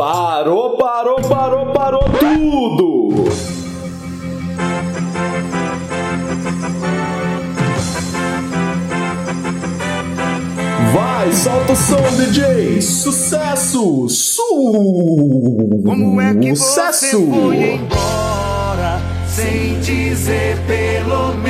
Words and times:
Parou, 0.00 0.78
parou, 0.78 1.20
parou, 1.20 1.66
parou 1.74 2.04
tudo! 2.18 3.28
Vai, 10.94 11.30
solta 11.34 11.72
o 11.72 11.76
som, 11.76 12.16
DJ! 12.16 12.80
Sucesso! 12.80 14.08
Su 14.08 15.82
Como 15.84 16.18
é 16.18 16.34
que 16.34 16.56
você 16.56 16.56
Sucesso! 16.56 17.30
foi 17.30 17.74
embora 17.74 19.02
sem 19.28 19.78
dizer 19.80 20.56
pelo 20.66 21.34
menos 21.34 21.49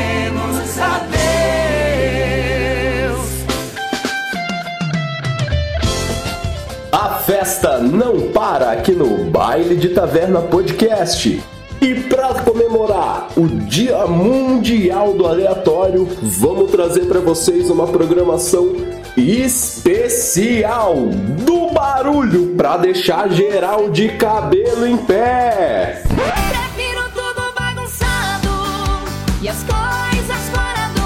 A 6.93 7.11
festa 7.21 7.79
não 7.79 8.33
para 8.33 8.73
aqui 8.73 8.91
no 8.91 9.31
Baile 9.31 9.77
de 9.77 9.91
Taverna 9.91 10.41
Podcast. 10.41 11.41
E 11.81 11.95
para 11.95 12.35
comemorar 12.43 13.29
o 13.37 13.47
Dia 13.47 14.07
Mundial 14.07 15.13
do 15.13 15.25
Aleatório, 15.25 16.09
vamos 16.21 16.69
trazer 16.73 17.07
para 17.07 17.21
vocês 17.21 17.71
uma 17.71 17.87
programação 17.87 18.75
especial 19.17 20.97
do 21.45 21.71
barulho 21.73 22.55
para 22.57 22.77
deixar 22.79 23.31
geral 23.31 23.89
de 23.89 24.09
cabelo 24.09 24.85
em 24.85 24.97
pé. 24.97 26.03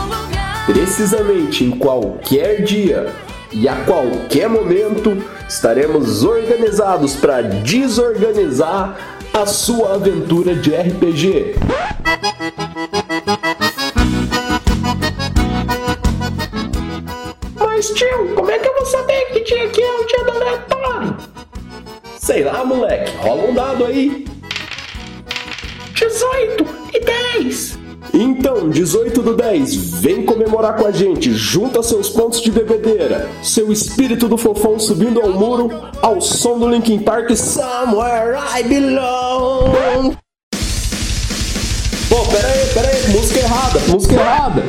Lugar. 0.07 0.67
Precisamente 0.67 1.63
em 1.63 1.73
qualquer 1.73 2.65
dia 2.65 3.13
e 3.55 3.69
a 3.69 3.77
qualquer 3.85 4.49
momento 4.49 5.17
estaremos 5.49 6.25
organizados 6.25 7.15
para 7.15 7.41
desorganizar 7.41 8.97
a 9.33 9.47
sua 9.47 9.95
aventura 9.95 10.57
de 10.57 10.75
RPG. 10.75 11.55
Mas 17.57 17.91
tio, 17.91 18.35
como 18.35 18.51
é 18.51 18.59
que 18.59 18.69
eu 18.69 18.75
vou 18.75 18.87
saber 18.87 19.25
que 19.33 19.41
dia 19.41 19.69
que 19.69 19.81
é 19.81 19.93
o 19.93 20.05
dia 20.05 20.25
do 20.25 20.31
aleatório? 20.33 21.17
Sei 22.19 22.43
lá, 22.43 22.65
moleque, 22.65 23.17
rola 23.19 23.45
um 23.45 23.55
dado 23.55 23.85
aí. 23.85 24.27
18 25.95 26.67
e 26.93 27.01
10. 27.01 27.84
Então, 28.17 28.71
18 28.71 29.23
do 29.23 29.35
10, 29.35 29.75
vem 30.01 30.25
comemorar 30.25 30.77
com 30.77 30.87
a 30.87 30.93
gente, 30.93 31.33
junta 31.33 31.83
seus 31.83 32.09
pontos 32.09 32.41
de 32.41 32.49
bebedeira, 32.49 33.29
seu 33.43 33.73
espírito 33.73 34.29
do 34.29 34.39
fofão 34.39 34.79
subindo 34.79 35.21
ao 35.21 35.33
muro, 35.33 35.69
ao 36.01 36.21
som 36.21 36.57
do 36.57 36.71
Linkin 36.71 37.01
Park 37.01 37.33
Somewhere 37.37 38.39
I 38.57 38.63
Belong. 38.63 40.17
Pô, 42.09 42.25
pera 42.31 42.47
aí, 42.47 42.67
pera 42.73 42.89
aí, 42.89 43.17
música 43.17 43.41
errada, 43.41 43.81
música 43.89 44.15
errada. 44.15 44.63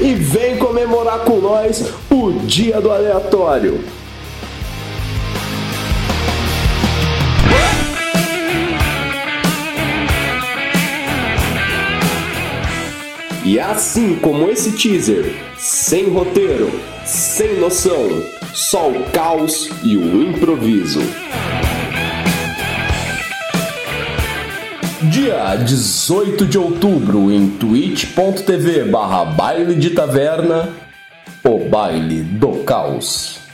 E 0.00 0.14
vem 0.14 0.56
comemorar 0.56 1.18
com 1.24 1.40
nós 1.40 1.92
o 2.10 2.32
Dia 2.46 2.80
do 2.80 2.90
Aleatório. 2.90 3.84
E 13.44 13.58
assim 13.58 14.16
como 14.16 14.50
esse 14.50 14.72
teaser, 14.72 15.32
sem 15.56 16.10
roteiro, 16.10 16.70
sem 17.04 17.58
noção, 17.58 18.08
só 18.52 18.90
o 18.90 19.04
caos 19.10 19.70
e 19.82 19.96
o 19.96 20.22
improviso. 20.22 21.00
Dia 25.10 25.54
18 25.54 26.44
de 26.44 26.58
outubro 26.58 27.30
em 27.30 27.48
twitch.tv 27.48 28.84
barra 28.84 29.24
baile 29.24 29.76
de 29.76 29.90
taverna, 29.90 30.70
o 31.44 31.58
baile 31.60 32.22
do 32.22 32.64
caos. 32.64 33.47